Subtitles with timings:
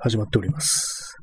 [0.00, 1.16] 始まっております。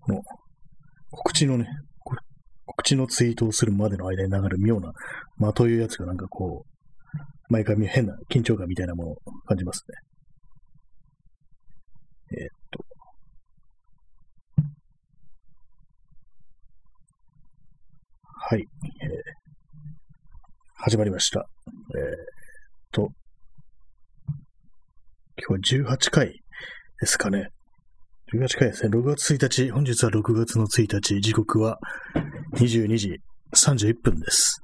[0.00, 0.22] この、
[1.10, 1.66] 告知のね、
[2.04, 2.16] こ
[2.66, 4.92] 告知のツイートをするまでの間に流れる妙な
[5.38, 6.76] 間というやつがなんかこう、
[7.48, 9.16] 毎回変な緊張感みたいなものを
[9.46, 9.96] 感じますね。
[12.38, 12.84] えーっと。
[18.48, 18.66] はい。
[20.88, 21.48] 始まりました。
[21.96, 23.10] えーと。
[25.36, 26.28] 今日は18回
[27.00, 27.48] ですかね。
[28.32, 28.90] 18回ですね。
[28.96, 31.80] 6月1日、本日は6月の1日、時刻は
[32.54, 33.20] 22時
[33.52, 34.60] 31分です。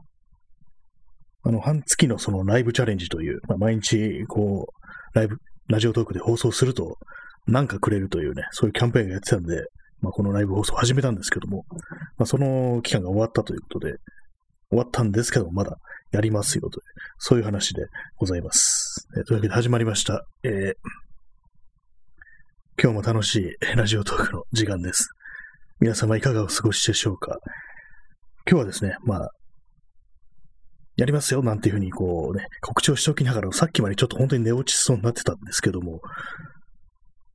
[1.43, 6.99] あの、半月のそのライブチャレンジという、まあ、毎日、こう、ライブ、ラジオトークで放送すると、
[7.49, 9.57] なんかくれるというね、そういうキャンペーンがやってたんで、
[10.01, 11.65] まあ、このライブ放送を始めたんですけども、
[12.17, 13.95] まあ、その期間が終わったということで、
[14.73, 15.77] 終わったんですけど、まだ
[16.13, 16.83] やりますよという、
[17.19, 17.83] そういう話で
[18.17, 19.07] ございます。
[19.19, 20.27] えーというわけで始まりました。
[20.45, 20.73] えー
[22.83, 25.11] 今日も楽しいラジオトークの時間です。
[25.79, 27.37] 皆様いかがお過ごしでしょうか？
[28.49, 29.31] 今日はですね、まあ、
[30.97, 36.01] やりますよなんていうふうにこうね、告知をしておきながら、さっきまでちょっと本当に寝落ちしそうになってたんですけども、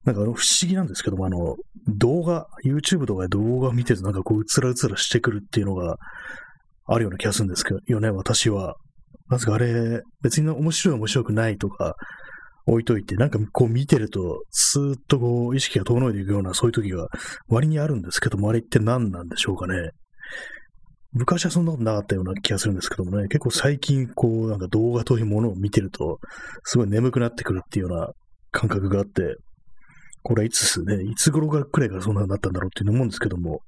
[0.06, 1.56] なんかあの不思議なんですけども、あの、
[1.88, 5.98] 動画、YouTube とかで動画を見てるとなんかこう、うつらうつらしてくるっていうのが
[6.88, 8.76] あるような気がするんですけど、よね、私は。
[9.30, 11.96] なぜかあれ、別に面白い面白くないとか、
[12.66, 17.08] 置いといて、なんかこう見てると、スーッとこう意識が遠のいていくようなそういう時が
[17.48, 19.92] 割にあるんですけども、あれって何なんでしょうかね。
[21.14, 26.20] 昔はそんなことなかったような気がするんですけどもね、結構最近こうなんか動画というものを見てると、
[26.64, 28.10] すごい眠くなってくるっていうような
[28.52, 29.36] 感覚があって、
[30.24, 33.62] これはいつすね、いつ頃がくらいからそんなになったんだろうっていうの思うんですけども、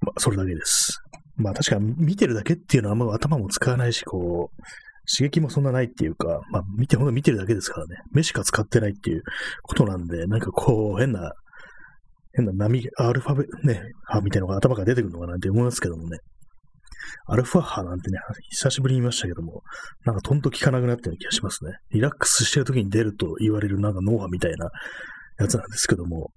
[0.00, 1.00] まあ、それだけです。
[1.36, 4.62] まあ確か見てるだけっていうのはあんま頭も使わないし、こう、
[5.10, 7.96] 刺激もそんなないっていうか、まあ見て、ほんと見てるだけですからね。
[8.12, 9.22] 目しか使ってないっていう
[9.62, 11.32] ことなんで、なんかこう、変な、
[12.32, 16.18] 変な波、アルファベ、ね、派みたいなのが頭から出てくるのかなって思いますけどもね。
[17.26, 18.18] アルファ派なんてね、
[18.50, 19.62] 久しぶりに言いましたけども、
[20.04, 21.72] なんかとんと効かなくなったような気がしますね。
[21.90, 24.68] リラックスしてる時に出ると言われるなんか脳波みたいな
[25.38, 26.30] やつなんですけども、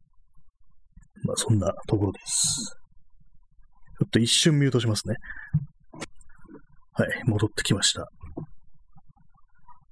[1.26, 2.83] まあそんなところです。
[4.04, 5.16] ちょっと一瞬ミュートしますね。
[6.92, 8.02] はい、戻ってきました。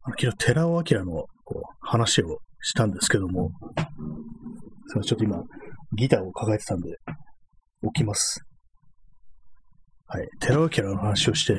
[0.04, 3.52] あの、昨日、寺尾明のこう話をしたんですけども、
[4.88, 5.42] すいません、ちょっと今、
[5.96, 6.90] ギターを抱えてたんで、
[7.94, 8.42] 起きます。
[10.08, 11.56] はい、寺尾明の話をして、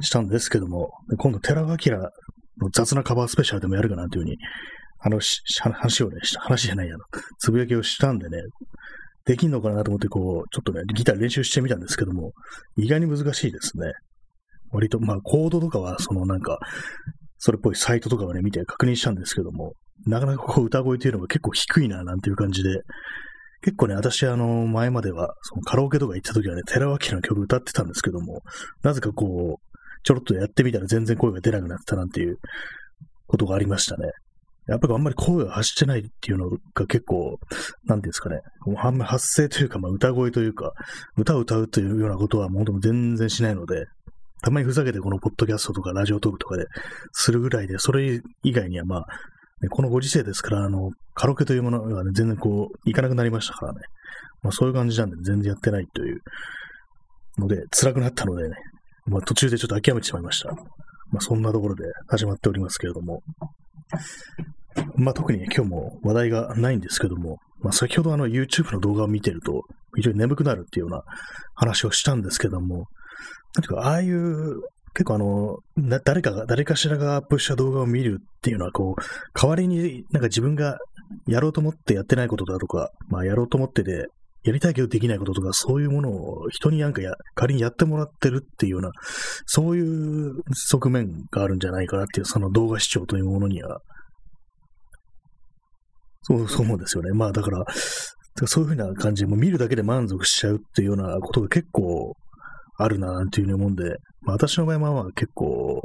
[0.00, 4.38] したんですけども、今度、寺尾明の雑なカバースペシャルでもやるかなというふうに、
[5.00, 5.20] あの、
[5.74, 7.04] 話をね、話じゃないやの、
[7.38, 8.38] つぶやきをしたんでね、
[9.28, 12.32] できんのかなと思って、こう、ちょっとね、ギター練習してみたんですけども、
[12.78, 13.92] 意外に難しいですね。
[14.72, 16.58] 割と、まあ、コードとかは、そのなんか、
[17.36, 19.74] それっぽいサイトとかをね、見て確認したんですけども、
[20.06, 22.80] なかなかこう歌声というのが結構低いな、なんていう感じで、
[23.60, 28.40] 結構ね、私、あの、前までは、そのカラオケとか行った時はね、寺脇の曲歌ってたんですけども、
[28.82, 32.38] なぜかこう、ちょろっとやってみたら全然声が出なくなったなんていう
[33.26, 34.10] ことがありましたね。
[34.68, 37.38] やっぱりあんまり声が発してないっていうのが結構、
[37.86, 38.40] なんていうんですかね、
[38.76, 40.72] あんまり発声というか、まあ歌声というか、
[41.16, 43.86] 歌を歌うというようなことはもう本当全然しないので、
[44.42, 46.66] たまにふざけてこのポッドキャストとかラジオトークとかで
[47.12, 49.06] するぐらいで、それ以外にはまあ、
[49.62, 53.80] ね、このご時世ですから、あの、カラオケというものがね、全然こう、いかなくなりましたからね。
[54.42, 56.20] まあそういう感じなんで全然やってないという
[57.38, 58.56] ので、辛くなったのでね、
[59.06, 60.50] まあ途中でちょっと諦めてしまいました。
[61.10, 63.22] まあそんなところで始まっておりますけれども。
[64.96, 69.62] まあ特にね、今日も話題がないんですけども、まあ先ほどあの YouTube の動画を見てると、
[69.96, 71.02] 非常に眠くなるっていうような
[71.54, 74.60] 話をしたんですけども、なんていうか、ああいう、
[74.94, 75.58] 結構あの、
[76.04, 79.02] 誰かが、誰かしらがアップした動画を見るっていうのは、こう、
[79.38, 80.78] 代わりになんか自分が
[81.26, 84.06] やろうと思ってやってないことだとか、まあやろうと思ってで、
[84.44, 88.92] やりたいけどできないこととか、そういうものを人になんかや、仮にやってもらってるっていうような、
[89.46, 93.80] そういう側面があるんじゃないかなっていう、その動画視聴というものには、
[96.28, 97.12] そう、そう思うんですよね。
[97.12, 97.64] まあだから、
[98.46, 102.14] そういうふうな感じで、もう見るだけで満足しちゃうっていうようなことが結構
[102.76, 105.80] あるな、なんていうふうに思うんで、まあ私の場合は結構、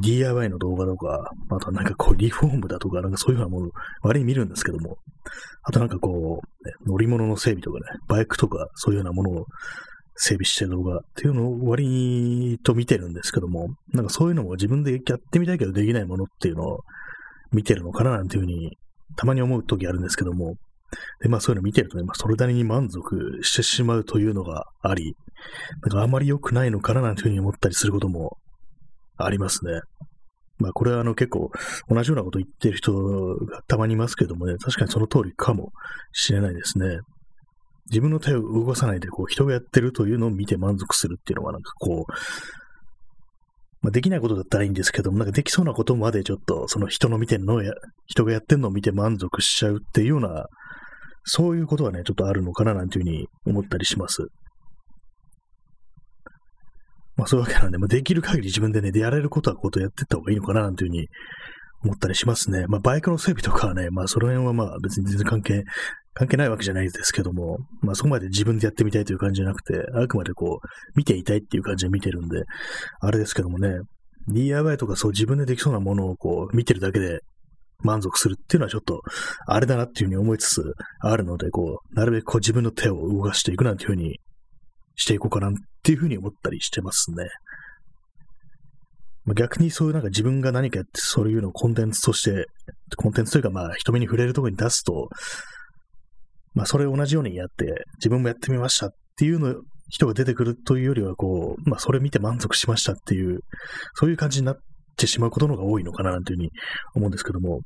[0.00, 3.70] DIY の動画とか、あとなんかこうリフォームだとか、なんかそういうようなもの、
[4.02, 4.98] 割に見るんですけども、
[5.62, 9.46] あとなんかこう、ね、乗り物の整備とかね、バイクとかそういうようなものを
[10.16, 16.80] 整備してる動画っていうのを割にと見てるんですけども、なんかそういうのも自分でやってみたいけどできないものっていうのを
[17.52, 18.76] 見てるのかななんていうふうに、
[19.16, 20.56] たまに思う時あるんですけども、
[21.20, 25.16] で、まあそういうの見てるとね、まあそれなりに満足してしまうというのがあり、
[25.82, 28.38] なんかあまり良くないのかななんていうふうに思ったりすることも
[29.16, 29.80] ありますね。
[30.58, 31.50] まあこれはあの結構
[31.88, 32.92] 同じようなこと言ってる人
[33.46, 35.72] がたまにいますけどもね、確かにその通りかも
[36.12, 37.00] しれないですね。
[37.88, 42.12] 自分の手を動かさないでこう人がやってるというのを見て満足するっていうのはなんかこう、
[43.82, 47.72] まあ、できないことだったらいいんですけども、なんかできそうなことまでちょっとその人の見てるのをや、
[48.06, 50.46] 人がやってるのを見て満足しちゃうっていうような、
[51.24, 54.26] そういうことはね、ちょっとあるのかななんていうふうに思ったりします。
[57.16, 61.08] まあそういうわけなんで、まあ、できる限り自分でね、でやれることはことやってった方がいいのかななんていうふうに
[61.82, 62.66] 思ったりしますね。
[62.68, 65.64] まあバイクの整備とかはね、まあその辺はまあ別に全然関係、
[66.18, 70.66] 関係ないわけじゃないですけども、まあそこまで自分でやってみたいという感じじゃなくて、あくまでこう、
[70.96, 72.44] 見ていたいっていう感じで見てるんで、
[73.00, 73.80] あれですけどもね、
[74.28, 77.20] DIY とかそう自分でできそうなものをこう、見てるだけで
[77.80, 79.02] 満足するっていうのはちょっと、
[79.46, 80.62] あれだなっていうふうに思いつつ
[81.00, 84.18] あるので、こう、なるべくこう自分の手を動かしていくなんていうふうに
[84.94, 85.52] していこうかなっ
[85.82, 87.26] ていうふうに思ったりしてますね。
[89.34, 92.46] 逆にそういうなんか自分が何かやってそういうのをコンテンツとして、
[92.96, 95.08] コンテンツというかまあ人目に触れるところに出すと、
[96.56, 99.54] まあそれを同じようにやって自分もやってみましたっていうの
[99.88, 103.40] 人が出てくるというよりはこう、まあそれ見て満足しましたっていう、
[103.94, 104.56] そういう感じになっ
[104.96, 106.50] てしまうことの方が多いのかななんていうふうに
[106.94, 107.60] 思うんですけども、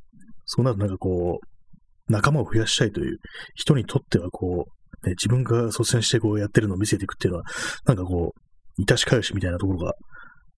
[0.45, 3.17] そうなるとなんかこう、仲間を増やしたいという
[3.55, 4.65] 人にとってはこ
[5.03, 7.45] う、ね、自分が率先してこうやってるのを見せていくっていうのは、
[7.85, 9.93] なんかこう、いたしかよしみたいなところが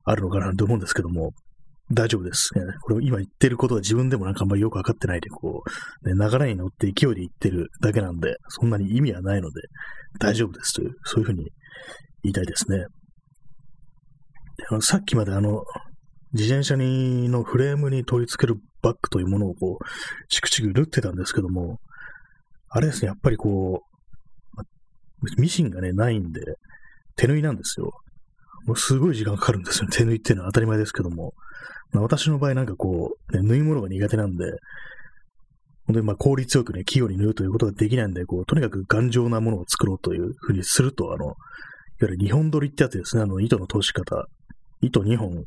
[0.06, 1.32] あるのかなと思うんですけども、
[1.92, 2.50] 大丈夫です。
[2.56, 5.64] ね、これ今言ってることは自分でもなんかあんまりよくわかってないで、こ
[6.04, 9.62] う、ね、流れに乗って勢いで言ってるだけなんで、そんなに意味はないので、
[10.20, 11.52] 大丈夫ですという、そういうふうに
[12.24, 12.86] 言いたいですね。
[14.70, 15.64] あのさっきまであの、
[16.32, 21.80] 自転車にのフレームに取り付けるバッグというものをこう、チクチク縫ってたんですけども、
[22.70, 23.94] あれですね、やっぱりこう、
[25.42, 26.42] ミシンがね、ないんで、
[27.16, 27.92] 手縫いなんですよ。
[28.66, 29.88] もうすごい時間かかるんですよ。
[29.92, 31.34] 手縫いっていうのは当たり前ですけども。
[31.92, 34.46] まあ、私の場合なんかこう、ね、縫い物が苦手なんで、
[35.86, 41.36] 本当にまあ効率よくね、器用に縫うということができないんで、こう、とにかく頑丈なものを作ろうというふうにすると、あの、いわ
[42.02, 44.26] ゆる日本取りってやつですね、あの、糸の通し方。
[44.82, 45.44] 糸2本、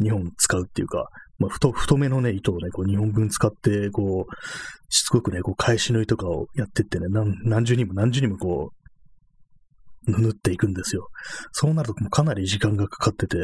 [0.00, 1.08] 2本使うっていうか、
[1.38, 4.34] まあ、太、太めのね、糸をね、こう2本分使って、こう、
[4.88, 8.79] しつこくね、こう、返し縫いとかをやってってね、何何重にも何重にもこう、
[10.06, 11.08] 縫っていくんですよ。
[11.52, 13.36] そうなるともうかなり時間がかかってて、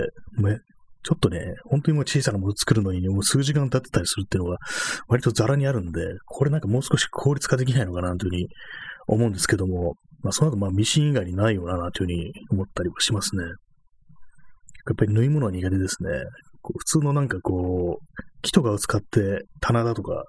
[1.03, 4.58] ちょっとね、本当にもう小さなものを作るのにもう数時間経ってたりするっていうのが
[5.06, 8.49] 割とザラにあるんで、これなんかもう少し効率化できないのかなというふうに
[9.06, 13.44] 思うんですけども、まあその後まあミシン以外にないよなというふうに思ったりもしますね。
[13.44, 13.55] やっ
[14.97, 16.11] ぱり縫い物は苦手ですね。
[16.62, 18.05] 普通のなんかこう、
[18.43, 20.25] 木とかを使って棚だとか、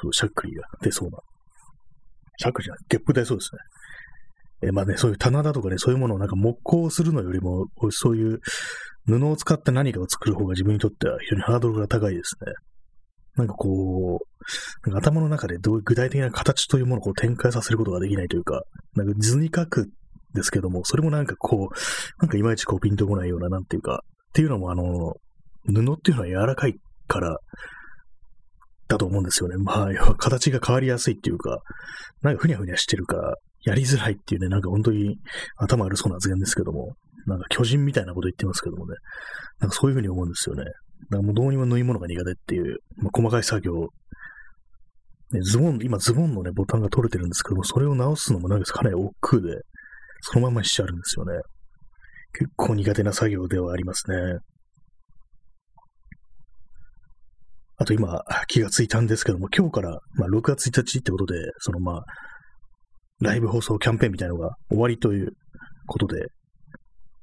[0.00, 1.18] そうしゃっくりが出そうな。
[2.38, 3.58] しゃっくりじゃない、ゲップ出そうですね。
[4.62, 8.40] えまあね、そういう棚だとかね、そういうものをなんか木工するのよりも、そういう
[9.06, 12.52] 布を使って何かを作る方が自分にとっては非常にハードルが高いですね。
[13.36, 18.62] なんかこう、なんか頭の中でどういう具体的な形というものをこう展開させることができないというか、
[18.96, 19.88] なんか図に書くん
[20.34, 25.14] ですけども、それもなんかこう、なんかいまいちこうピンとこないような、なんていうか、っていうのもあの、
[25.66, 26.74] 布っていうのは柔らかい
[27.06, 27.38] から、
[28.88, 29.56] だと思うんですよね。
[29.56, 31.62] まあ、形が変わりやすいっていうか、
[32.22, 35.18] なんかふにゃふにゃしてるから、やりづらいっていうね、なんか本当に
[35.56, 36.94] 頭悪そうな発言ですけども、
[37.26, 38.96] なんか巨人みたいなこと言ってますけどもね、
[39.58, 40.64] なんかそういうふうに思うんですよね。
[40.64, 40.76] だか
[41.16, 43.88] らもうどうにも縫い物が苦手っていう、まあ、細かい作業、
[45.32, 49.60] ね、ズボン、今ズボンのね、ボタンが取れてるんですけども、それを直すのもなんかかなり億劫で、
[50.22, 51.40] そのまましちゃうんですよね。
[52.32, 54.38] 結構苦手な作業ではありますね。
[57.76, 62.04] あと今気がついたんですけども、今日から、まあ、6月1日ってことで、そのまあ、
[63.20, 65.32] ライブ放送キャンペーンみたいなのが終わりという
[65.86, 66.26] ことで、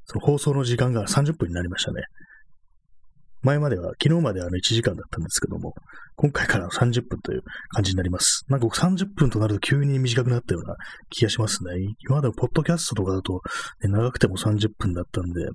[0.05, 2.03] その放送の時間が30分になりましたね。
[3.41, 5.73] 前までは、昨日まではあの1時間だったんですけども、
[6.15, 8.45] 今回から30分という感じになります。
[8.49, 10.75] なんか30分となると急に短くなったような
[11.09, 11.71] 気がしますね。
[11.99, 13.41] 今までのポッドキャストとかだと、
[13.83, 15.47] ね、長くても30分だったんで、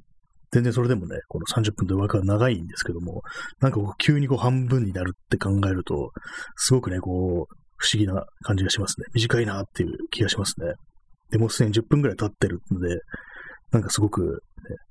[0.52, 3.22] 全然それでもね、この30分という枠は長いんですけども、
[3.60, 6.12] なんかこう急にこう半分になるって考えると、
[6.56, 9.06] すごくね、こう、不思議な感じがしますね。
[9.12, 10.72] 短いなっていう気がしますね。
[11.30, 13.00] でもうすでに10分くらい経ってるので、
[13.72, 14.28] なんかすごく、ね、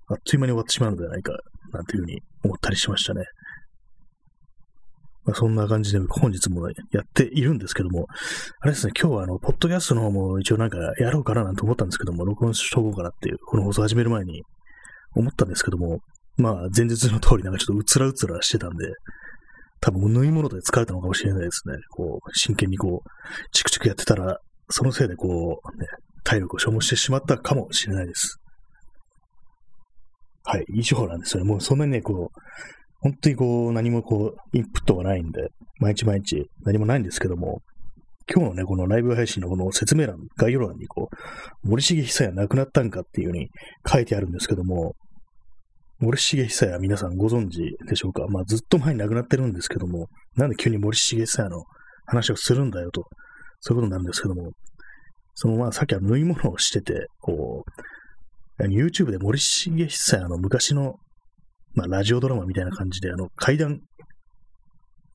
[0.09, 1.33] あっという間に終わってしまうのではないか、
[1.71, 3.23] なんていうふうに思ったりしましたね。
[5.23, 8.07] まあ、そんな感じで本日も、やっているんですけども、
[8.59, 14.41] あれですね、今日はあの、ポッドキャストの方も一応なんかやろうかななんて思ったんですけども、録音しとこうかなっていう、この放送始める前に
[15.15, 15.99] 思ったんですけども、
[16.37, 18.87] まあ前日の通りなんかちょっとうつらうつらしてたんで、
[19.81, 21.75] 多分縫い物で疲れたのかもしれないですね。
[21.89, 23.09] こう、真剣にこう、
[23.51, 24.37] チクチクやってたら、
[24.69, 25.87] そのせいでこう、ね、
[26.23, 28.37] 体力を消耗してしまったかもしれないです。
[30.43, 31.49] はい、以上なんですよね。
[31.49, 32.41] もうそんなにね、こう、
[32.99, 37.61] 本当にこう、何もこう、インプットがないんで、毎日毎日何もないんですけども、
[38.31, 41.09] 今日のね、このライブ配信のこの説明欄、概要欄にこ
[41.63, 43.49] う、森重久也亡くなったんかっていう風に
[43.91, 44.93] 書いてあるんですけども、
[46.01, 48.25] 森重久也皆さんご存知でしょうか？
[48.27, 51.63] まあずっと前に亡くなってるんですけども、なんで急に森重久也の
[52.07, 53.03] 話をするんだよと、
[53.59, 54.49] そういうことなんですけども、
[55.35, 57.63] そのまあさっきは縫い物をしてて、こ
[58.59, 60.95] う、YouTube で森重久也の昔の、
[61.75, 63.79] まあラジオドラマみたいな感じで、あの階段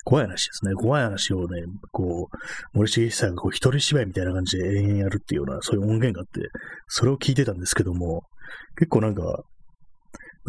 [0.05, 0.75] 怖い話ですね。
[0.75, 2.37] 怖い話をね、こう、
[2.75, 6.49] 森重久がこう一人芝居みたいな感じで延々やるっていうような、そういう音源があって、
[6.87, 8.23] それを聞いてたんですけども、
[8.79, 9.43] 結構なんか、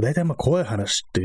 [0.02, 1.22] 大体まあ怖い話って、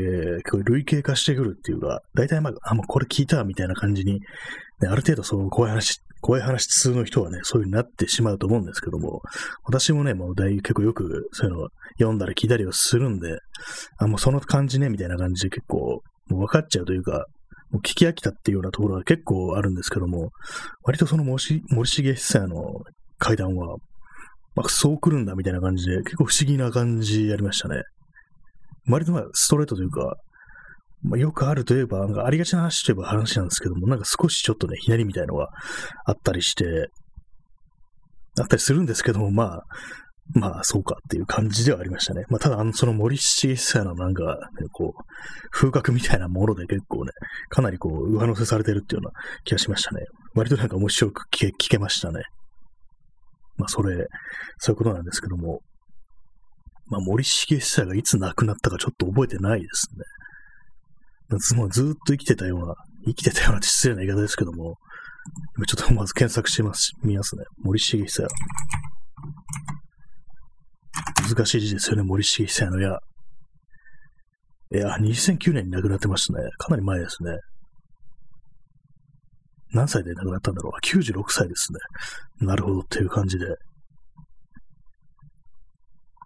[0.65, 9.21] 類型化してくるっていうか、大体まあ、あ、もうこれ聞いたみたいな感じに、ね、ある程度そう怖い話、怖い話通の人はね、そういう風になってしまうと思うんですけども、
[9.65, 11.67] 私もね、もう大結構よくそういうの
[11.99, 13.37] 読んだり聞いたりをするんで、
[13.99, 17.25] あ、もうその感じね、みたいな感じで結構、もう分かっちゃうというか、
[17.71, 20.29] もう聞き飽きたっていうようなところが結構あるんですけども、
[20.83, 22.81] 割とその森重久也の
[23.17, 23.77] 階段は、
[24.55, 27.83] まあ、そう来るんだみたいな感じで、結構不思議な感じやりましたね。
[28.87, 30.17] 割とまあストレートというか、
[31.03, 35.49] まあ、よくあるといえば、なんかありがちな話といえば話なんですけども、なんか少しちょっとね、ひねりみたいのが
[36.05, 36.87] あったりして、
[38.39, 39.63] あったりするんですけども、まあ、
[40.35, 42.23] まあ、そうかっていう感じではありましたね。
[42.29, 45.03] まあ、ただ、あの、その森重久のなんか、ね、こう、
[45.51, 47.11] 風格みたいなもので結構ね、
[47.49, 50.05] かなりこう、上乗せされてるっていうような気がしましたね。
[50.33, 52.21] 割となんか面白く聞け聞けましたね。
[53.57, 54.07] まあ、それ、
[54.59, 55.59] そういうことなんですけども、
[56.87, 60.03] まあ、森重久がいつ亡くなったかちょっと覚えてないですね。
[61.57, 62.75] もうずっと生きてたような、
[63.05, 64.77] 生きてたような失礼な言い方ですけども、
[65.67, 67.43] ちょっとまず検索してます、見ますね。
[67.63, 68.27] 森重久。
[71.29, 72.99] 難しい字ですよね、森重久の矢。
[74.73, 76.49] いや、2009年に亡くなってましたね。
[76.57, 77.37] かなり前ですね。
[79.71, 81.79] 何歳で亡くなったんだろう ?96 歳ですね。
[82.47, 83.45] なるほどっていう感じで。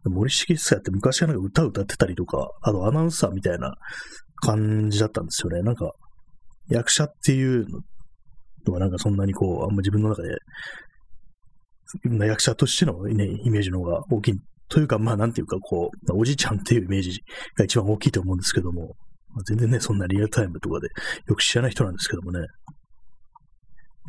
[0.06, 3.74] 森重久って昔はなんか歌歌ってたりとか、あとアナウンサーみたいな
[4.42, 5.62] 感じだったんですよね。
[5.62, 5.92] なんか、
[6.70, 7.66] 役者っていう
[8.66, 10.38] のはなんかそんなにこう、あんま自分の中で、
[12.26, 14.34] 役者としての、ね、イメージの方が大きい
[14.70, 17.22] というか、まあ、なんていうか、こう、おじいちゃんっていうイメージ
[17.56, 18.96] が一番大きいと思うんですけども、
[19.30, 20.90] まあ、全然ね、そんなリアルタイムとかで
[21.28, 22.46] よく知らない人なんですけどもね、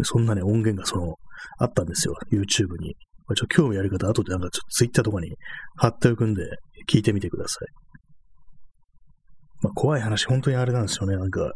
[0.02, 1.14] そんなね、音源がその、
[1.58, 2.96] あったんですよ、YouTube に。
[3.28, 5.34] まあ、ちょっと興味ある方、後でなんかちょっと Twitter とかに
[5.76, 6.42] 貼っておくんで、
[6.88, 7.68] 聞いてみてください。
[9.62, 11.52] まあ、怖い話、本当にあれなんですよね、なんか、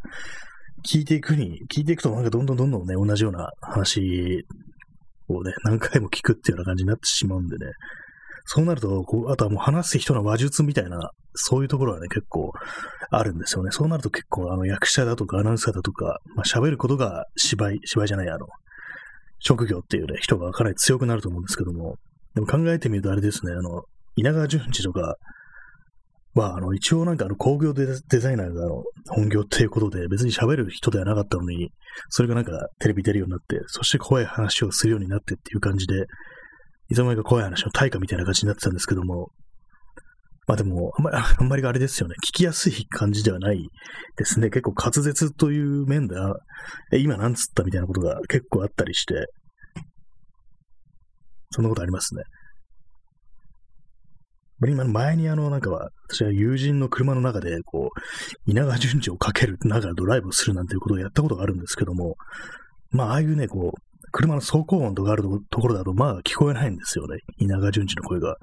[0.86, 4.44] 聞いていくに、聞いていくとなんかどんどんどんどんね、同じような話
[5.28, 7.72] をね、何回も聞くっていうような感じになってしまうんでね、
[8.44, 12.52] そうなると、こうあとはもう話す人の話術みたいな、そういうところはね、結構
[13.10, 13.70] あるんですよね。
[13.70, 18.46] そうなると結構、あの、役者だとかアナウンサーだとか、まあ、喋ることが芝居、芝居じゃない、あの、
[19.42, 21.96] 職業っていうね、人がかなり強くなると思うんですけども、
[22.34, 23.82] でも考えてみるとあれですね、あの、
[24.16, 25.16] 稲川淳二とか
[26.34, 31.70] は、ああの、一応なんかあの工業デザイナーがあの本業っていうことで別に喋る人ではなかったのに、
[32.08, 36.06] それがなんかテレビ出るようになって、そして怖い話をするようになってっていう感じで、
[36.88, 39.30] いつの間にか怖い話の対価みたいな感じになってたんですけども、
[40.46, 42.14] まあでも、あんまり、 あんまりあれですよね。
[42.26, 43.68] 聞きやすい感じではない
[44.16, 44.50] ですね。
[44.50, 46.16] 結構滑舌という面で、
[46.92, 49.26] え、今なんつったみたいなことが結構あったりして、
[51.50, 52.22] そんなことありますね。
[54.68, 62.14] 今前にあの、なんかは、私は友人の車の中で、こう、稲川淳二をかける、ながらドライブするなんていうことをやったことがあるんですけども、
[62.90, 67.18] まあ、ああいうね、こう、車の走行音とかあるところだと、まあ聞こえないんですよね。
[67.38, 68.36] 稲川淳二の声が。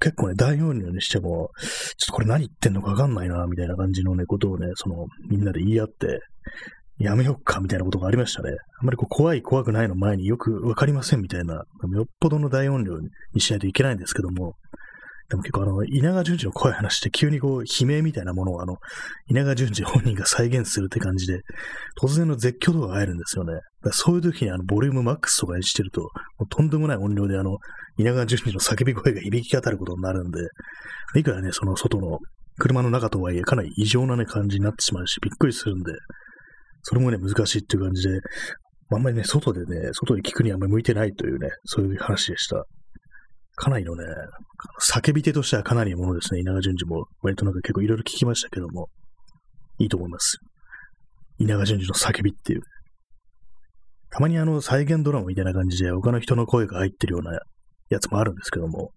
[0.00, 6.20] 結構ね、大音量にしても、ちょっとこれ何言ってんのかわかんないな、みたいな感じのね、ことをね、その、みんなで言い合って、
[6.98, 8.50] やめよっか、みたいなことがありましたね。
[8.80, 11.62] あんまりこう怖い、怖くないの前によくわかりません、みたいな、よ
[12.02, 12.98] っぽどの大音量
[13.32, 14.54] にしないといけないんですけども、
[15.28, 18.76] でも結構あの、稲川淳二の怖い話して急にこう、悲鳴みたいなものをあの、
[19.28, 21.40] 稲川淳二本人が再現するって感じで、
[22.00, 23.54] 突然の絶叫度が入るんですよね。
[23.92, 26.10] そういう時にあの、ボリュームマックスとかにしてると、
[26.50, 27.56] とんでもない音量であの、
[27.98, 30.40] 稲川淳二の叫び声が響き当たることになるんで、
[31.16, 32.18] いくらね、その外の
[32.58, 35.92] 車の中とはいえ、かなり異常なね、感じになってしまうし、びっくりするんで、
[36.82, 38.20] それもね、難しいっていう感じで、
[38.92, 42.64] あんまりね、外でね、外で聞くにはあんまり向いてないというね、そういう話でした。
[43.56, 44.04] かなりのね、
[44.80, 46.40] 叫び手としてはかなりのものですね。
[46.40, 48.88] 稲川淳二も割となんか結構いろいろ聞きましたけども、
[49.78, 50.38] いいと思います。
[51.38, 52.62] 稲川淳二の叫びっていう。
[54.10, 57.40] たまにあの再現ドラマみたいな感じで他の人の声が入ってるような
[57.88, 58.90] やつもあるんですけども、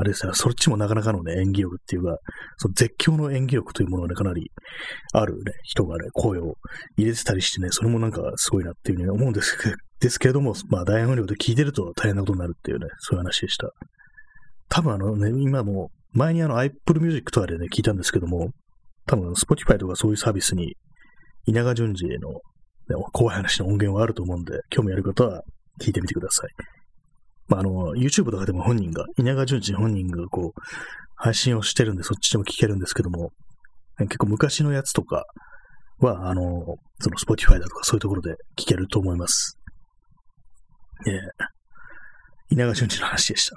[0.00, 2.18] あれですね、そっちもなかなかのね、演技力っていうか、
[2.56, 4.52] その絶叫の演技力というものがね、かなり
[5.12, 6.54] あるね、人がね、声を
[6.96, 13.70] 入れてたりしてね、それもなんかすごいなっていうふうに思うんですけ ですけれども、まあ大音量で聞いてると大変なことになるっていうね、そういう話でした。
[14.68, 18.52] 多分あのね、今も、前にあの Apple Music とかでね、聞いたんですけども、
[19.06, 20.76] 多分 Spotify とかそういうサービスに、
[21.46, 22.38] 稲川淳二の、ね、
[23.12, 25.42] 怖い話の音源はあると思うんで、興味ある方は
[25.80, 26.50] 聞いてみてください。
[27.48, 30.60] まあ、あの、YouTube とかでも本人が、稲川淳二本人がこう、
[31.16, 33.32] 配信をしてるんで、そっちでも聞けるんですけども、
[33.98, 35.24] 結構昔のやつとか
[35.98, 36.42] は、あの、
[37.00, 39.58] その Spotify だとかそういうところで聞けると思います。
[41.06, 41.20] ええ
[42.50, 43.56] 稲川淳二の話でした。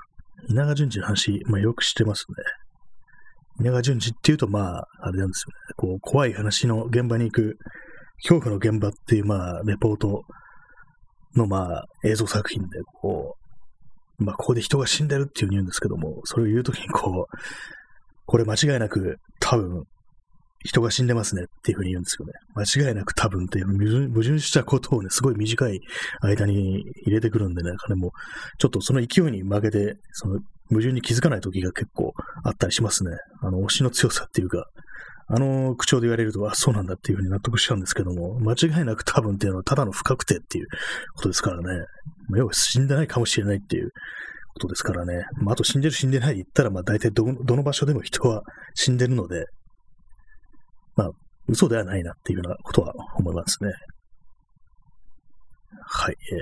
[0.49, 2.35] 稲川淳二の話、まあよく知ってますね。
[3.61, 5.73] 稲川淳二っていうと、まあ、あれなんですよね。
[5.77, 7.57] こう、怖い話の現場に行く、
[8.23, 10.23] 恐怖の現場っていう、まあ、レポート
[11.35, 13.20] の、まあ、映像作品で、こう、
[14.21, 17.37] まあ、ここで人が死んでるっていうふうに言うんですけども、それを言うときに、こう、
[18.25, 19.83] これ間違いなく、多分、
[20.63, 22.33] 人が死んでますねっていうふうに言うんですよね。
[22.55, 25.79] 間違いなく多分っていう矛盾したことをね、すごい短い
[26.21, 28.11] 間に入れてくるんでね、彼も、
[28.59, 32.13] ちょっとその勢いに負けて、その矛盾に気づかない時が結構
[32.43, 33.11] あったりしますね。
[33.41, 34.67] あの、推しの強さっていうか、
[35.27, 40.67] あの口調で言われると、あ、そうなんだっていうふうに納得しちゃうんですけども、間違いなく多分っていうのはただの不確定っていう
[41.15, 41.63] ことですからね。
[42.27, 43.91] まあ要は死んでないかもしれないっていう
[44.53, 45.25] ことですからね。
[45.37, 49.45] まあ、あと死んでる死んでない言ったら、まあ大体どの場所でも人は死んでるので、
[50.95, 51.11] まあ、
[51.47, 53.71] 嘘ではないなっていうようなことは思いますね。
[55.83, 56.39] はい、えー、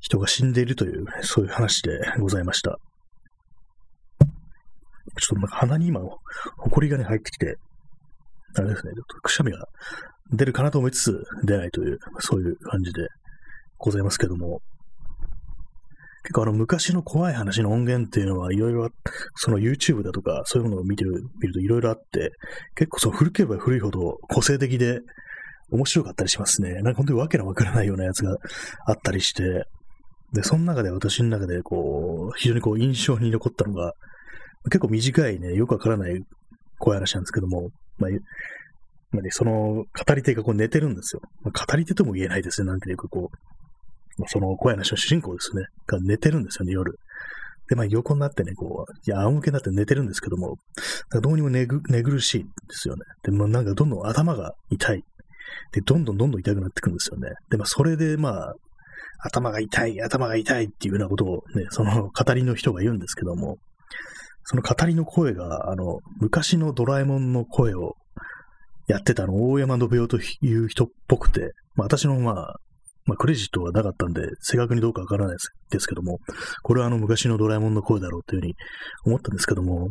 [0.00, 2.78] 人が死んでいるという、そういう話でございました。
[5.18, 6.00] ちょっと鼻に今、
[6.58, 7.56] 埃がね、入ってきて、
[8.56, 9.66] あれですね、ちょっとくしゃみが
[10.32, 13.06] 出るかなと思いつつ出ないという、そういう感じで
[13.78, 14.60] ございますけども、
[16.22, 18.88] 結構あの昔の怖い話の音源っていうのはいろいろ、
[19.36, 22.32] その YouTube だとかそういうものを見てる、見るといろいろあって、
[22.74, 25.00] 結構そう古ければ古いほど個性的で
[25.70, 26.74] 面白かったりしますね。
[26.82, 28.36] なんか本当にわけのわからないようなやつが
[28.86, 29.64] あったりして、
[30.32, 33.94] で、その中で私の中でこう、非常にこう印象に残ったのが、
[34.64, 36.20] 結構短いね、よくわからない
[36.78, 38.10] 怖い話なんですけども、まあ、
[39.12, 41.22] まあね、その語り手がこう寝てるんですよ。
[41.42, 42.68] まあ、語り手とも言えないですね。
[42.68, 46.98] なんていうかこう、その怖い話の主人公ですね、が寝てるんですよね、夜。
[47.68, 50.56] で、まあ横になってね、こう、いや、仰向けになって寝てるんですけども、
[51.22, 53.02] どうにも寝ぐ寝苦しいんですよね。
[53.22, 55.04] で、まあなんかどんどん頭が痛い。
[55.72, 57.30] で、どんどんどんどん痛くなってくんですよね。
[57.48, 58.54] で、まあそれでまあ、
[59.22, 63.58] 頭が痛い、頭が痛いっていうようなことをね、その語りの人が言うんですけども、
[64.44, 67.96] その語りの声が、あの、昔のドラえもんの声を
[68.86, 72.54] やってたの、大山信夫という人っぽくて、まあ私のまあ、
[73.06, 75.36] まあ、クレジットがなかったんで、正確にどうかわからない
[75.70, 76.18] ですけども、
[76.62, 78.54] これはあの昔のドラえもんの声だろうというふうに
[79.04, 79.88] 思ったんですけども、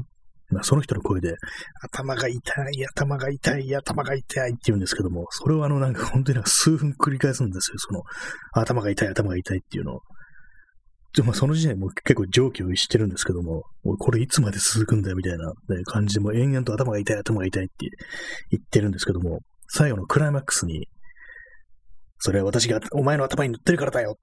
[0.52, 1.36] まあ、その人の声で、
[1.82, 2.38] 頭が痛
[2.72, 7.78] い、頭が痛い、頭が痛いって言うんですけども、それをあのなんか本当に数分繰り返すんですよ。
[7.78, 8.04] その、
[8.54, 10.02] 頭が痛い、頭が痛いっていうのを。
[11.16, 13.64] でまあ、その時点も結構上気をしてるんですけども、
[13.98, 17.74] これいつまで続くんだよみたいな、ね、感じで、も延々と頭が痛い、頭が痛いって
[18.52, 20.88] 言ってるんですけども、最後のクライマックスに、
[22.20, 24.18] それは私がお前の頭に塗ってるからだよ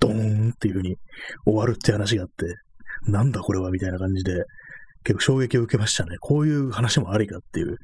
[0.00, 0.96] ドーンっていう風に
[1.44, 2.56] 終わるって話があって、
[3.10, 4.44] なんだこれはみたいな感じで、
[5.04, 6.16] 結構衝撃を受けましたね。
[6.20, 7.76] こういう話もありかっていう、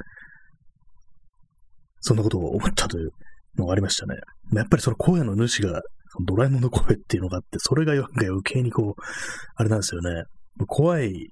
[2.00, 3.11] そんなことを思ったという
[3.57, 4.16] のがありましたね。
[4.52, 5.83] やっぱりその声の主が、
[6.25, 9.03] ドラえもんの声っていうのがあって、それが余計にこう、
[9.57, 10.25] あれなんですよね。
[10.66, 11.31] 怖い、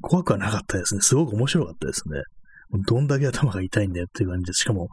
[0.00, 1.00] 怖くはなかったですね。
[1.00, 2.20] すごく面白かったですね。
[2.86, 4.88] どんだけ頭が痛いんだよっていう感じで、しかも、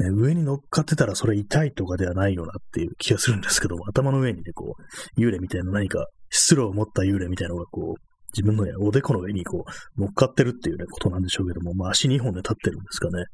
[0.00, 4.74] ね、上に乗っかってたらそれ痛いとかではないよなっていう気がするんですけども、頭の上にね、こ
[5.16, 8.00] う、幽霊みたいな何か、失路を持った幽霊みたいなのがこう、
[8.36, 9.64] 自分の、ね、おでこの上にこ
[9.96, 13.24] う、乗っかってるっていうね、ことなんでしょうけども、まあ足2本で立ってるんですかね。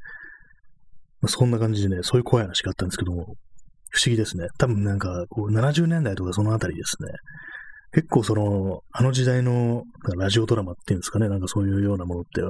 [1.23, 3.35] まあ、そんな感じでね、そういう怖い話があったんですけども、
[3.91, 4.47] 不思議ですね。
[4.59, 7.09] 多分なんか、こう、70年代とかそのあたりですね。
[7.93, 9.83] 結構その、あの時代の
[10.17, 12.41] ラジオドラマっていうんですかね、なんかそういうようなものって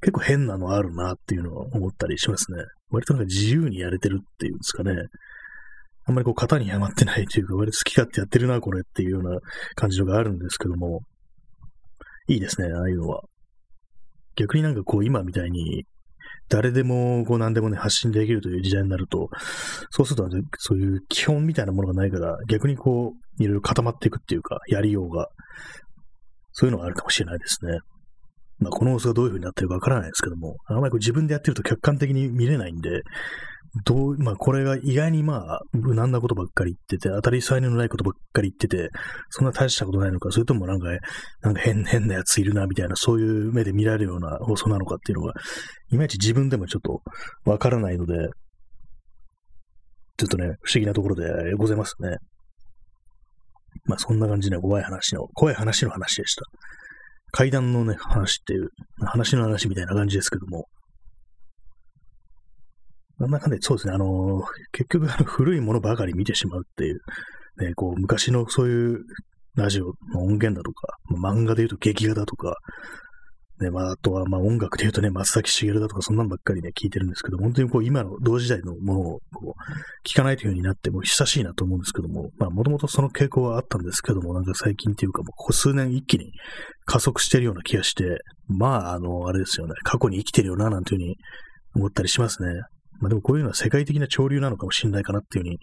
[0.00, 2.58] 結構変なのあるなっていうのを思ったりしますね。
[2.90, 4.96] 割となんか自由にやれてるっていうんですかね。
[6.06, 9.38] あんまりこう型にはまってないというか、割と好き勝手やってるな、これっていうような
[9.76, 11.02] 感じのがあるんですけども、
[12.26, 13.22] いいですね、ああいうのは。
[14.34, 15.84] 逆になんかこう今みたいに
[16.50, 19.30] 誰でもこう何でもね、発信できるという時代になると、
[19.90, 25.28] そうすると、そういう基本みたいなものがないから、逆にこう、いろいろ固まっていくっていうか、やりようが、
[26.52, 27.78] そういうのがあるかもしれないですね。
[28.58, 33.02] まあ、この様子がどういうふうになってるかわからないですけども、あんまりこう自分でやってると客観的に見れないんで、
[33.84, 38.90] どう、まあ、これが意外にまあ、無難なことばっかり言ってて、当たり障りのないことばっかり言ってて、
[39.28, 40.88] そんな大したことないのか、それともなんか、
[41.42, 45.34] なんか変、変なやついるな、みたいな、そういう目で見られるような放送なのかっていうのが、
[45.92, 47.02] いまいち自分でもちょっと
[47.44, 48.14] わからないので、
[50.16, 52.16] ちょっとね、不思議なところでございますね。
[53.84, 56.42] まあそんな感じで怖い話の、怖い話の話でした。
[57.32, 58.68] 階段のね、話っていう、
[59.06, 60.66] 話の話みたいな感じですけども、
[63.20, 67.00] なんだかんだそうですね、あの、結局あの古いものばかり見てしまうっていう、
[67.58, 69.04] ね、こう昔のそういう
[69.56, 72.56] ラジオの音源だとか、漫画で言うと劇画だとか、
[73.60, 79.04] ね、まあ、あとは、まあ、音楽で言うとね、松崎しげるだとか、そんなんばっかりね、聞いてるんですけど、本当にこう、今の同時代のものを、
[79.34, 86.32] こう、聞かないというようになって、もう久しいなと思うんですけども、まあ、もともとその傾向はあったんですけども、なんか最近っていうか、もう、ここ数年一気に
[86.86, 88.04] 加速してるような気がして、
[88.48, 91.16] まあ、あの、あれですよね、過去に生きてるよな、なんていうふうに
[91.74, 92.48] 思ったりしますね。
[93.00, 95.58] まあでもこういうのは世界的な潮流なのかもしれないかなっていうふうに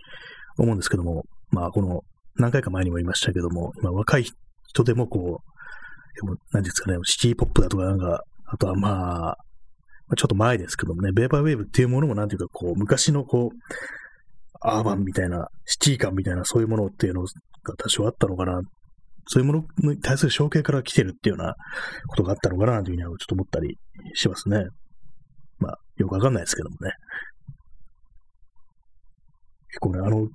[0.58, 2.02] 思うんですけども、まあこの
[2.36, 4.26] 何回か前にも言いましたけども、今若い
[4.67, 9.36] 人でもこう、でも何ですかね、シティポップだとかなんか、あとはまあ、
[10.15, 13.58] ちょっと前ですけどもね、ベーパーウェーブっていうものもなんていうかこう、昔のこう、
[14.62, 17.28] アーバンみたいな、シティ感みたいなそういうものっていうのが
[17.78, 18.62] 多少あったのかな。
[19.30, 21.56] そういうものに対する象形から来てるっていうような
[22.08, 23.78] ことがあったのかなというふうにはちょっと思ったり
[24.13, 24.63] しますね。
[25.60, 26.93] まあ、よくわかんないですけどもね。
[29.69, 30.30] 結構ね、あの、やっ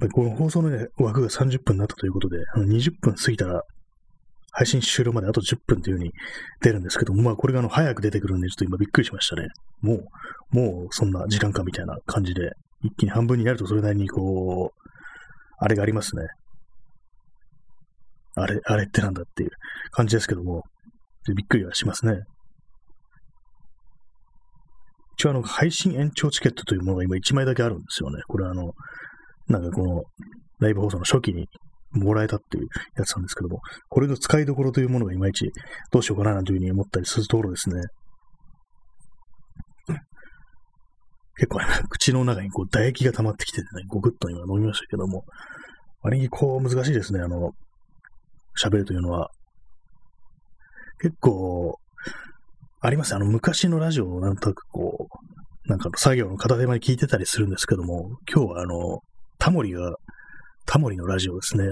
[0.00, 3.62] ぱりこの放送の、ね、枠が30分になったということで、あの20分過ぎたら、
[4.50, 6.12] 配信終了まであと10分という風に
[6.62, 9.48] 出るんですけども、まあこれがあの早く出てくるんで、ちょっと今びっくりしましたね。
[9.80, 14.84] もう、もうそんな時間かみたいな感じで、一気に半分になるとそれなりにこう、
[15.58, 16.22] あれがありますね。
[18.36, 19.50] あれ、あれってなんだっていう
[19.90, 20.62] 感じですけども、
[21.34, 22.20] びっくりはしますね。
[25.26, 28.22] 応あの、配信延長チケットというものが今1枚だけあるんですよね。
[28.28, 28.72] これはあの、
[29.48, 30.02] なんかこの、
[30.60, 31.48] ライブ放送の初期に
[31.92, 35.50] もらえたっていうやつなんですけども、これの使いどころというものがいまいち
[35.92, 37.80] どうしようかななんていうふうに思ったりするところですね。
[41.36, 41.58] 結構、
[41.88, 45.24] 口の中にこう唾液が溜まってきててね、ごくっと今飲みましたけども、
[46.02, 47.50] 割にこう難しいですね、あの、
[48.60, 49.30] 喋るというのは。
[51.00, 51.76] 結構、
[52.86, 53.14] あります。
[53.14, 55.08] あの、昔のラジオをなんとなくこ
[55.66, 59.00] う、なんかの作業の片手間に聞いてたりするんですけども、今日はあの、
[59.38, 59.96] タモリが、
[60.66, 61.64] タモリのラジオですね。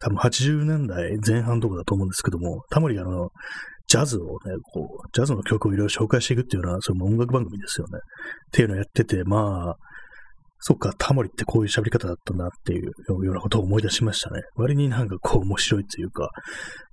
[0.00, 3.30] 多分80年代前半とかだと思うんですけども、タモリがあの、
[3.86, 8.00] ジャズをね、こう、ジャズの曲をいろいろ紹介していくっていうのは、それも音楽番組ですよね。
[8.48, 9.76] っていうのをやってて、まあ、
[10.58, 14.42] そっか、タモリってこういう喋り方だったんだっていうようなことを思い出しましたね。
[14.56, 16.30] 割になんかこう面白いっていうか、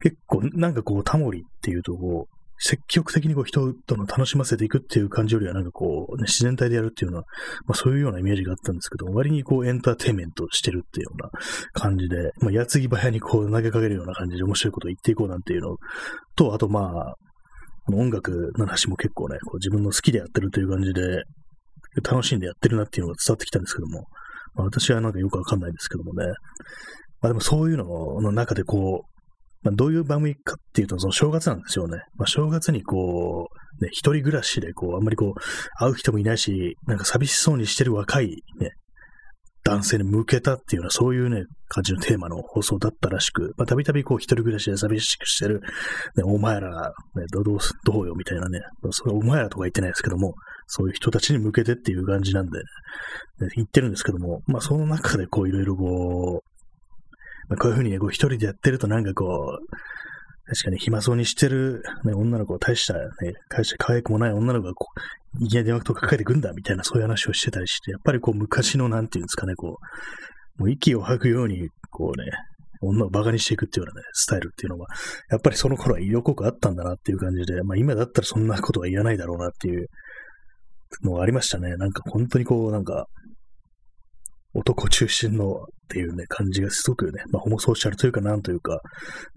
[0.01, 7.23] 結構なんかこうタモリっていうとこう、積極的にこう人との楽しませていくっていう感じよりは、なんかこう、ね、自然体でやるっていうのは、
[7.65, 11.29] まあそういうようなイメージがあったんですけど、割にこうエンターテインメントしてるっていうような
[11.73, 15.77] 感じで、まあ矢継ぎ早にこう投げかけるような感じで面白いことを言っていこうなんていうの。
[16.35, 17.15] と、あとまあ、
[17.93, 21.23] 音楽の話も結構ね、こう自分の好きでやってるという感じで、
[22.03, 24.05] 楽しんでやってるなっていうのが伝わってきたんですけども、
[24.55, 26.25] まあ私はなんかよくわかんないですけどもね、
[27.21, 27.85] まあでもそういうの
[28.21, 29.14] の中でこう、
[29.65, 31.97] まあ、どういう番組かっていうと、その正月なんですよね。
[32.17, 33.49] まあ、正月にこ
[33.81, 35.39] う、ね、一人暮らしで、こう、あんまりこう、
[35.77, 38.69] 会う人もいないし、なんか寂しそうにしてる若いね、
[39.63, 45.61] 男性に向けたっていうのは、そういうね、感じのテーマの放送だったらしく、まあ、たびたびこう、一人暮らしで寂しくしてる、
[46.15, 46.69] ね、お前ら、
[47.15, 48.59] ね、どう、どうよ、みたいなね、
[48.91, 50.35] それお前らとか言ってないですけども、
[50.67, 56.54] そういう人たちに向けてっていう感じなんで、ね、言ってるんですけども、まあ、その中でこう、いろいろこう、
[57.49, 59.65] まあ、こういうふうにね、こう一人でやってるとなんかこう、
[60.47, 63.01] 確かに暇そうにしてる、ね、女の子を大した、ね、
[63.49, 64.87] 大した可愛くもない女の子がこ
[65.39, 69.77] う、いきなり電話とかかけてくんだみたいなそういう話をしてたりして、やっぱりこう昔のなんていうんですかね、こ
[70.57, 72.31] う、もう息を吐くように、こうね、
[72.81, 74.87] 女を馬鹿にしていくっていうようなね、スタイルっていうのは、
[75.29, 79.87] やっぱりその頃は色濃くあったんだなっていう感じで、まあ今だったらそんなことは言わないだろうなっていう
[81.03, 81.75] のがありましたね。
[81.77, 83.07] なんか本当にこう、なんか、
[84.55, 85.55] 男中心のっ
[85.89, 88.79] ていうね、感じがすごくね、まあ、ホモソーシャルというか、なんというか、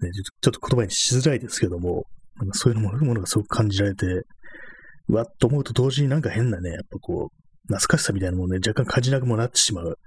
[0.01, 0.09] ね、
[0.41, 2.05] ちょっと言葉にしづらいですけども、
[2.37, 4.05] なんかそういうものがすごく感じられて、
[5.09, 7.35] うわっと思うと同時になんか変なね、やっぱこう、
[7.67, 9.99] 懐かしさみたいなものね、若干感じなくもなってしまう。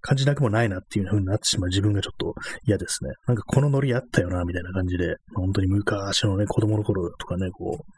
[0.00, 3.10] 感じなくもないなっていう風になってしまう自分がちょっと嫌ですね。
[3.28, 7.92] なんかこのノリあったよな、みたいな感じで、まあ、本当に昔のね、子供の頃とかね、こう、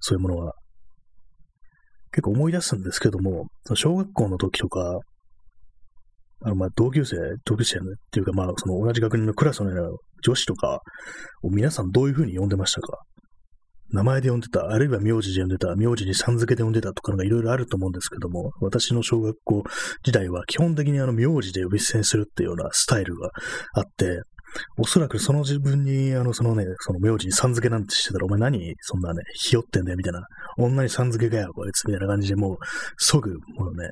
[0.00, 0.54] そういうものは
[2.12, 4.98] 結構思い出すんですけども、小学校の時とか、
[6.42, 9.70] あの、まあ、同級生、同級生っていうか、まあ、その同じ学年のクラスの
[10.22, 10.80] 女子とか
[11.42, 12.98] を皆さんどういうふうに呼んでましたか？
[13.92, 19.64] 名前で呼んでた、あるいは名字で呼んでた、名字にさん付けで呼んでたとかがいろいろあると思うんですけども、私の小学校
[20.04, 23.30] 時代は基本的にあの名字で呼び捨てにするっていうようなスタイルが
[23.74, 24.20] あって、
[24.78, 30.22] おそらくその自分に、あの、そのね、その名字にさん付けなんてしてたら、お前何、そんなね、ひよってんだよ、みたいな。
[30.58, 32.56] 女にさん付けかよ、こいつ、みたいな感じで、もう、
[32.98, 33.90] 即、もうね、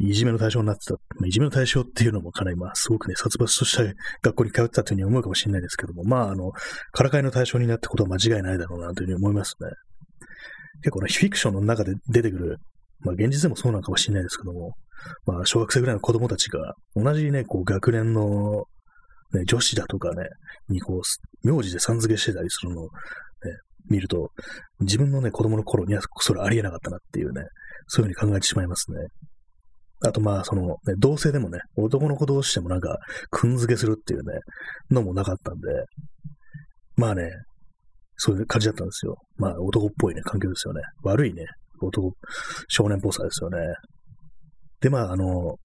[0.00, 0.94] いじめの対象になってた。
[1.26, 3.84] いじめの対象っていうのもかなり、まあ、すごくね、殺伐とした
[4.22, 6.52] 学校に通ってたというふうに思うかもしれないですけども、まあ、あの、
[6.92, 9.68] からかいの対象になったことは間違いないだろうなというふうに思いますね。
[10.82, 12.56] 結構ね、フィクションの中で出てくる、
[13.00, 14.72] まあ、現実でもそうなのかもしれないですけども、
[15.26, 18.64] まあ、小学生ぐらいの子供たちが、同じね、こう、学年の、
[19.34, 20.24] ね、女子だとかね、
[20.68, 22.90] にこう、名字でさん付けしてたりするのを、ね、
[23.88, 24.30] 見ると、
[24.80, 27.44] 自分のね、子供の頃にはそれありえなかったなっていうね、
[27.86, 28.98] そういうふうに考えてしまいますね。
[30.06, 32.98] あとまあ、その、ね、同性でもね、男の子同士でもなんか、
[33.30, 34.38] くんづけするっていうね、
[34.90, 35.68] のもなかったんで、
[36.96, 37.30] まあね、
[38.16, 39.16] そういう感じだったんですよ。
[39.36, 40.80] まあ、男っぽいね、環境ですよね。
[41.02, 41.44] 悪いね、
[41.82, 42.12] 男、
[42.68, 43.58] 少年っぽさですよね。
[44.80, 45.56] で、まあ、あの、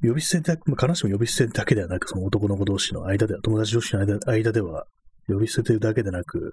[0.00, 4.84] 呼び捨てだ、必ずしも呼び捨てだけではなく、その男の子同士の間では、友達同士の間間では、
[5.26, 6.52] 呼び捨てだけでなく、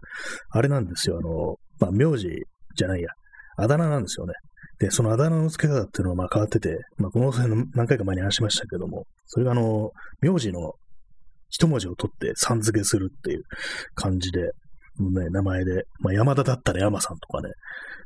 [0.49, 2.27] あれなんですよ、あの、まあ、名字
[2.75, 3.09] じゃないや、
[3.57, 4.33] あだ名なんですよね。
[4.79, 7.31] で、そのあだ名の付け方っていうのはまあ変わってて、まあ、この
[7.73, 9.91] 何回か前に話しましたけども、それがあの、
[10.21, 10.73] 名字の
[11.49, 13.43] 一文字を取ってさん付けするっていう
[13.93, 17.49] 感じで、ね、名前で、まあ、山田だったら山さんとかね、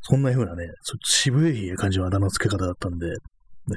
[0.01, 0.65] そんな風なね、
[1.03, 3.07] 渋い感じのあだ名の付け方だったんで、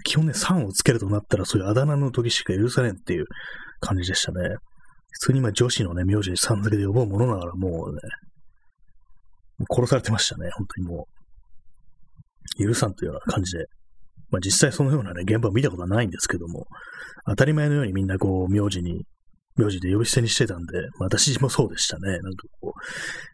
[0.05, 3.27] 基本ね、さんをつけるとなったら、そういうあだ名の時しか許されんっていう
[3.81, 4.57] 感じでしたね。
[5.11, 8.01] 普通に今女子のね、名字にさん付けで呼ぼうものながらもうね、
[9.71, 11.12] 殺されてましたね、本当にもう。
[12.59, 13.67] 許さんというような感じで、
[14.31, 16.67] まあ実際そのようなね、現場を見たことはないんですけども、
[17.27, 19.05] 当たり前のようにみんなこう、名字に、
[19.57, 22.11] 名字で呼び捨てにしてたんで、まあ私もそうでしたね。
[22.11, 22.73] なんかこ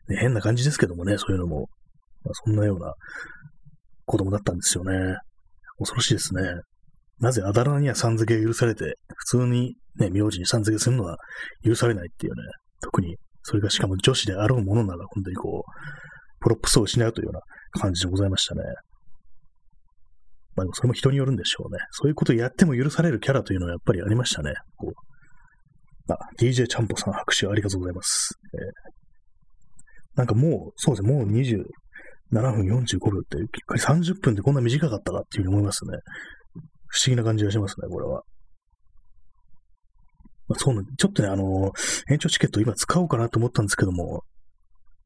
[0.08, 1.68] う、ね、変な感じですけどもね、そういうのも、
[2.24, 2.92] まあ、そんなような
[4.04, 5.16] 子供だったんですよね。
[5.78, 6.42] 恐ろしいですね。
[7.20, 11.16] なぜあだ名にはさん付けが許されて、普通にね、名字にさん付けするのは
[11.64, 12.42] 許されないっていうね、
[12.80, 17.40] 特に、それがしかも女子であろうものなら、本当にこう、プロップスを失うというような
[17.80, 18.62] 感じでございましたね。
[20.58, 21.78] まあそれも人によるんでしょうね。
[21.90, 24.52] そういうことをやっても許されるキャラというのはやっぱりありましたね。
[24.76, 25.08] こう
[26.14, 28.38] あ、DJ ちゃんぽさん拍手ありがとうございます。
[28.54, 28.60] えー、
[30.16, 31.64] なんかもう、そうですね、もう27
[32.30, 33.36] 分45秒って、
[33.78, 35.98] 30分でこんな短かったかっていうふうに思いますね。
[36.86, 38.22] 不思議な感じがしますね、これは。
[40.48, 44.22] まあ、そうなんちょっとね、あのー、延長チケット今使おうかなと思ったんですけども、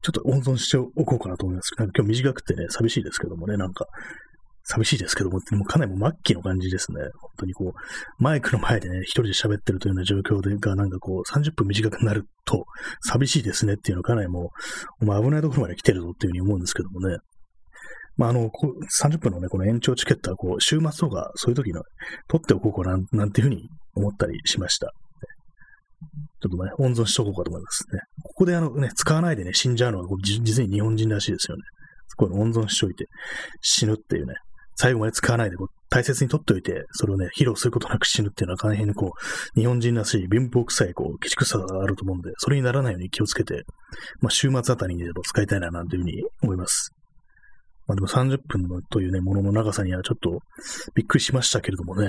[0.01, 1.71] ちょっと温存しておこうかなと思います。
[1.77, 3.85] なんか今日短くてね、寂しいですけどもね、なんか、
[4.65, 7.01] 寂しいですけども、もかなりもう末期の感じですね。
[7.19, 12.65] 本当にこう、マイクの前でね、一人で喋ってるというような状況でが、なんかこう、30分短くなると、
[13.01, 14.51] 寂しいですねっていうのかなりも
[15.01, 17.17] う、お前危ないところまで来てるぞっていうふうに思うんですけどもね。
[18.15, 21.81] まあ、あの、30分のね、この延長チケットは、こう、週末とか、そういう時の、
[22.29, 24.93] 取っておこうかな、なんていうふうに思ったりしました。
[26.41, 28.01] ちょっとね、温存しとこうかと思いますね。
[28.23, 31.63] ここであのね、使わないでね、死んじゃうのは、実に日本人らしいですよね。
[32.15, 33.07] こういうの温存しといて、
[33.61, 34.35] 死ぬっていうね、
[34.75, 43.63] 最後まで使わないでこう大切に取っておいて、それをね、披露することなく死ぬっていうのは大変にこう、日本人らしい貧乏臭い、こう、きちくさがあると思うんで、それにならないように気をつけて、
[44.19, 46.91] まあ、週末あたりにでも使いたいな、なんていうふうに思います。
[47.85, 50.39] まあでも30分のというね、ものの長さにはちょっと
[50.95, 52.07] びっくりしましたけれどもね。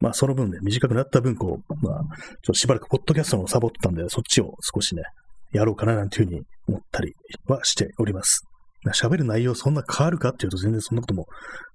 [0.00, 5.02] まあその分ね、短くなった分、こう、まあ、ちょっとしばらくポッドキャストのサボったんで、そっちを少しね、
[5.52, 7.12] やろうかななんていうふうに思ったり
[7.46, 8.46] はしております。
[8.90, 11.26] 喋る内容そんな変わるかっていうと全然そんなことも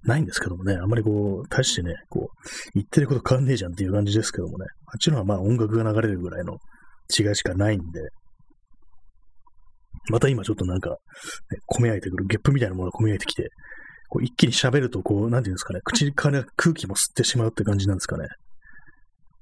[0.03, 6.57] ないんですけどもね、あんまりこう、大してね、こう、言ってること変わんねえじゃんっていう感じですけどもね、あっちのはまあ音楽が流れるぐらいの
[7.17, 8.01] 違いしかないんで、
[10.09, 10.95] また今ちょっとなんか、ね、
[11.69, 13.49] 込め合えてくる、ゲップみたいなものが込め合えてきて、
[14.09, 18.27] こう一気に喋るとこう、なんていうんですかね、口から空気も吸ってしまうって感じなんですかね。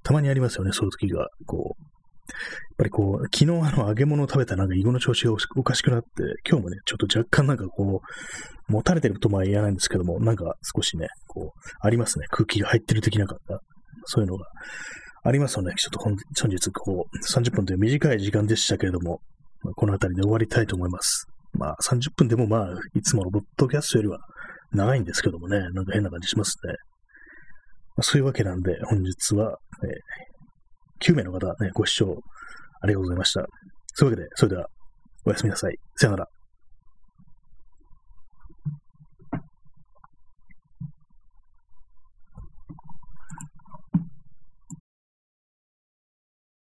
[0.04, 1.28] たまにありますよね、そういう時が。
[1.46, 1.95] こう、
[2.26, 6.08] やっぱりこう、昨日あの揚げ物を食べたなんか胃の調子がおかしくなって、
[6.50, 12.26] 今日もね、ちょっと若干なんかこう、持たれてるとまあ言わないんですけども、なんか少しね、こう、ありますね。
[12.30, 13.62] 空気が入ってる的なかった。
[14.06, 14.46] そういうのが
[15.24, 15.74] ありますよね。
[15.78, 16.16] ちょっと本
[16.50, 19.20] 日、こう、30分という短い時間でしたけれども、
[19.76, 21.28] この辺りで終わりたいと思います。
[21.54, 24.20] まあ30分でもまあ、いつものボッドキャストよりは
[24.72, 26.74] 長いんですけどもね、なんか変な感じしますね。
[27.96, 30.35] まあ、そういうわけなんで、本日は、えー
[31.02, 32.22] 9名の方ね、ご視聴
[32.82, 33.46] ありがとうございました。
[33.94, 34.70] そういうわけで、それでは、
[35.26, 35.78] おやすみなさい。
[35.96, 36.35] さよなら。